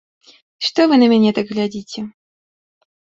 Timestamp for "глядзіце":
1.57-1.99